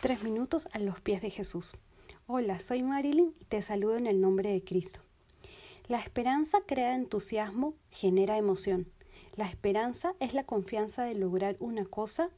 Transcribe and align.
Tres 0.00 0.22
minutos 0.22 0.68
a 0.72 0.78
los 0.78 1.00
pies 1.00 1.22
de 1.22 1.30
Jesús. 1.30 1.72
Hola, 2.28 2.60
soy 2.60 2.84
Marilyn 2.84 3.34
y 3.40 3.44
te 3.46 3.62
saludo 3.62 3.96
en 3.96 4.06
el 4.06 4.20
nombre 4.20 4.52
de 4.52 4.62
Cristo. 4.62 5.00
La 5.88 5.98
esperanza 5.98 6.58
crea 6.64 6.94
entusiasmo, 6.94 7.74
genera 7.90 8.38
emoción. 8.38 8.86
La 9.34 9.48
esperanza 9.48 10.14
es 10.20 10.34
la 10.34 10.44
confianza 10.44 11.02
de 11.02 11.16
lograr 11.16 11.56
una 11.58 11.84
cosa 11.84 12.30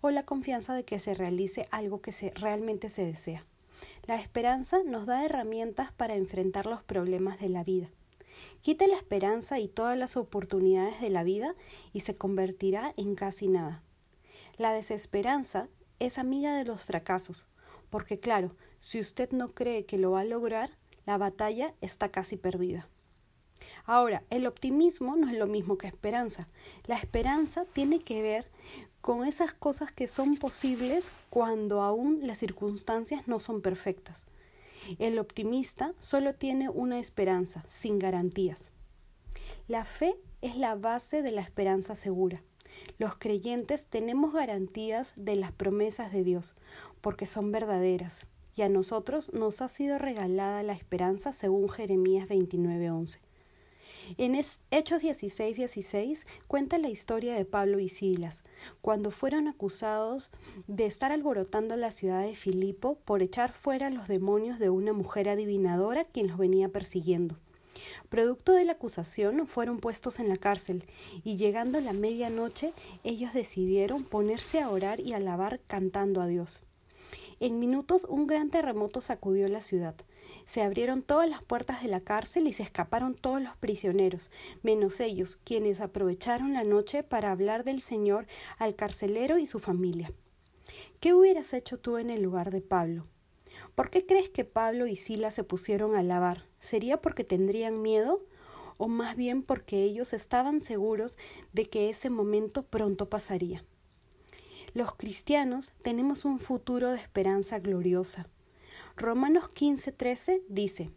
o 0.00 0.10
la 0.10 0.22
confianza 0.22 0.74
de 0.74 0.84
que 0.84 1.00
se 1.00 1.12
realice 1.14 1.66
algo 1.72 2.00
que 2.00 2.12
realmente 2.36 2.88
se 2.88 3.04
desea. 3.04 3.44
La 4.06 4.14
esperanza 4.14 4.84
nos 4.84 5.04
da 5.04 5.24
herramientas 5.24 5.90
para 5.90 6.14
enfrentar 6.14 6.66
los 6.66 6.84
problemas 6.84 7.40
de 7.40 7.48
la 7.48 7.64
vida. 7.64 7.88
Quite 8.62 8.86
la 8.86 8.94
esperanza 8.94 9.58
y 9.58 9.66
todas 9.66 9.96
las 9.96 10.16
oportunidades 10.16 11.00
de 11.00 11.10
la 11.10 11.24
vida 11.24 11.56
y 11.92 12.00
se 12.00 12.16
convertirá 12.16 12.94
en 12.96 13.16
casi 13.16 13.48
nada. 13.48 13.82
La 14.56 14.72
desesperanza 14.72 15.68
es 15.98 16.18
amiga 16.18 16.54
de 16.56 16.64
los 16.64 16.84
fracasos, 16.84 17.46
porque 17.90 18.18
claro, 18.18 18.54
si 18.80 19.00
usted 19.00 19.30
no 19.32 19.48
cree 19.48 19.84
que 19.84 19.98
lo 19.98 20.12
va 20.12 20.20
a 20.20 20.24
lograr, 20.24 20.70
la 21.06 21.18
batalla 21.18 21.74
está 21.80 22.10
casi 22.10 22.36
perdida. 22.36 22.88
Ahora, 23.84 24.22
el 24.28 24.46
optimismo 24.46 25.16
no 25.16 25.28
es 25.30 25.38
lo 25.38 25.46
mismo 25.46 25.78
que 25.78 25.86
esperanza. 25.86 26.46
La 26.86 26.96
esperanza 26.96 27.64
tiene 27.64 28.00
que 28.00 28.20
ver 28.20 28.50
con 29.00 29.24
esas 29.24 29.54
cosas 29.54 29.90
que 29.90 30.08
son 30.08 30.36
posibles 30.36 31.10
cuando 31.30 31.80
aún 31.80 32.26
las 32.26 32.38
circunstancias 32.38 33.26
no 33.26 33.40
son 33.40 33.62
perfectas. 33.62 34.26
El 34.98 35.18
optimista 35.18 35.94
solo 36.00 36.34
tiene 36.34 36.68
una 36.68 36.98
esperanza, 36.98 37.64
sin 37.68 37.98
garantías. 37.98 38.70
La 39.66 39.84
fe 39.84 40.16
es 40.40 40.56
la 40.56 40.74
base 40.74 41.22
de 41.22 41.30
la 41.30 41.40
esperanza 41.40 41.94
segura. 41.94 42.42
Los 42.98 43.16
creyentes 43.16 43.86
tenemos 43.86 44.32
garantías 44.32 45.12
de 45.16 45.36
las 45.36 45.52
promesas 45.52 46.12
de 46.12 46.24
Dios, 46.24 46.56
porque 47.00 47.26
son 47.26 47.52
verdaderas, 47.52 48.26
y 48.56 48.62
a 48.62 48.68
nosotros 48.68 49.32
nos 49.32 49.62
ha 49.62 49.68
sido 49.68 49.98
regalada 49.98 50.64
la 50.64 50.72
esperanza 50.72 51.32
según 51.32 51.68
Jeremías 51.68 52.28
29:11. 52.28 53.20
En 54.16 54.34
Hechos 54.72 55.00
16, 55.00 55.56
16 55.56 56.26
cuenta 56.48 56.78
la 56.78 56.88
historia 56.88 57.36
de 57.36 57.44
Pablo 57.44 57.78
y 57.78 57.88
Silas, 57.88 58.42
cuando 58.80 59.12
fueron 59.12 59.46
acusados 59.46 60.30
de 60.66 60.86
estar 60.86 61.12
alborotando 61.12 61.76
la 61.76 61.92
ciudad 61.92 62.22
de 62.22 62.34
Filipo 62.34 62.98
por 63.04 63.22
echar 63.22 63.52
fuera 63.52 63.90
los 63.90 64.08
demonios 64.08 64.58
de 64.58 64.70
una 64.70 64.92
mujer 64.92 65.28
adivinadora 65.28 66.04
quien 66.04 66.26
los 66.26 66.38
venía 66.38 66.68
persiguiendo. 66.70 67.36
Producto 68.08 68.52
de 68.52 68.64
la 68.64 68.72
acusación 68.72 69.46
fueron 69.46 69.78
puestos 69.78 70.18
en 70.20 70.28
la 70.28 70.36
cárcel 70.36 70.84
y 71.24 71.36
llegando 71.36 71.80
la 71.80 71.92
medianoche 71.92 72.72
ellos 73.04 73.32
decidieron 73.32 74.04
ponerse 74.04 74.60
a 74.60 74.70
orar 74.70 75.00
y 75.00 75.12
alabar 75.12 75.60
cantando 75.66 76.20
a 76.20 76.26
Dios. 76.26 76.60
En 77.40 77.60
minutos 77.60 78.04
un 78.08 78.26
gran 78.26 78.50
terremoto 78.50 79.00
sacudió 79.00 79.46
la 79.48 79.62
ciudad. 79.62 79.94
Se 80.46 80.62
abrieron 80.62 81.02
todas 81.02 81.28
las 81.28 81.42
puertas 81.42 81.82
de 81.82 81.88
la 81.88 82.00
cárcel 82.00 82.48
y 82.48 82.52
se 82.52 82.62
escaparon 82.62 83.14
todos 83.14 83.40
los 83.40 83.56
prisioneros, 83.56 84.30
menos 84.62 85.00
ellos, 85.00 85.36
quienes 85.36 85.80
aprovecharon 85.80 86.52
la 86.52 86.64
noche 86.64 87.02
para 87.02 87.30
hablar 87.30 87.64
del 87.64 87.80
Señor 87.80 88.26
al 88.58 88.74
carcelero 88.74 89.38
y 89.38 89.46
su 89.46 89.60
familia. 89.60 90.12
¿Qué 91.00 91.14
hubieras 91.14 91.52
hecho 91.52 91.78
tú 91.78 91.98
en 91.98 92.10
el 92.10 92.22
lugar 92.22 92.50
de 92.50 92.60
Pablo? 92.60 93.06
¿Por 93.78 93.90
qué 93.90 94.04
crees 94.04 94.28
que 94.28 94.44
Pablo 94.44 94.88
y 94.88 94.96
Sila 94.96 95.30
se 95.30 95.44
pusieron 95.44 95.94
a 95.94 96.00
alabar? 96.00 96.42
¿Sería 96.58 97.00
porque 97.00 97.22
tendrían 97.22 97.80
miedo? 97.80 98.26
¿O 98.76 98.88
más 98.88 99.14
bien 99.14 99.44
porque 99.44 99.84
ellos 99.84 100.14
estaban 100.14 100.58
seguros 100.58 101.16
de 101.52 101.66
que 101.66 101.88
ese 101.88 102.10
momento 102.10 102.64
pronto 102.64 103.08
pasaría? 103.08 103.64
Los 104.74 104.96
cristianos 104.96 105.70
tenemos 105.80 106.24
un 106.24 106.40
futuro 106.40 106.90
de 106.90 106.96
esperanza 106.96 107.60
gloriosa. 107.60 108.26
Romanos 108.96 109.44
15:13 109.54 110.42
dice, 110.48 110.90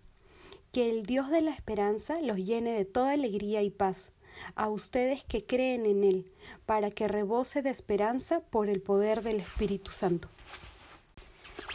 que 0.72 0.90
el 0.90 1.06
Dios 1.06 1.30
de 1.30 1.42
la 1.42 1.52
esperanza 1.52 2.20
los 2.20 2.38
llene 2.38 2.72
de 2.72 2.86
toda 2.86 3.12
alegría 3.12 3.62
y 3.62 3.70
paz, 3.70 4.12
a 4.56 4.70
ustedes 4.70 5.24
que 5.24 5.46
creen 5.46 5.86
en 5.86 6.04
Él, 6.04 6.32
para 6.66 6.90
que 6.90 7.08
rebose 7.08 7.62
de 7.62 7.70
esperanza 7.70 8.40
por 8.40 8.70
el 8.70 8.82
poder 8.82 9.22
del 9.22 9.40
Espíritu 9.40 9.92
Santo. 9.92 10.30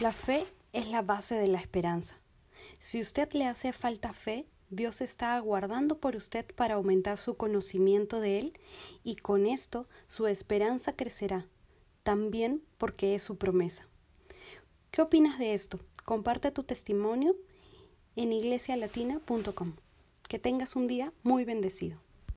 La 0.01 0.11
fe 0.11 0.45
es 0.73 0.87
la 0.87 1.01
base 1.01 1.35
de 1.35 1.47
la 1.47 1.59
esperanza. 1.59 2.19
Si 2.79 2.99
usted 2.99 3.31
le 3.33 3.45
hace 3.45 3.73
falta 3.73 4.13
fe, 4.13 4.45
Dios 4.69 5.01
está 5.01 5.35
aguardando 5.37 5.99
por 5.99 6.15
usted 6.15 6.45
para 6.55 6.75
aumentar 6.75 7.17
su 7.17 7.37
conocimiento 7.37 8.19
de 8.19 8.39
Él 8.39 8.59
y 9.03 9.15
con 9.15 9.47
esto 9.47 9.87
su 10.07 10.27
esperanza 10.27 10.93
crecerá, 10.93 11.47
también 12.03 12.61
porque 12.77 13.15
es 13.15 13.23
su 13.23 13.37
promesa. 13.37 13.87
¿Qué 14.91 15.01
opinas 15.01 15.39
de 15.39 15.53
esto? 15.53 15.79
Comparte 16.03 16.51
tu 16.51 16.63
testimonio 16.63 17.35
en 18.15 18.33
iglesialatina.com. 18.33 19.73
Que 20.27 20.39
tengas 20.39 20.75
un 20.75 20.87
día 20.87 21.13
muy 21.23 21.45
bendecido. 21.45 21.99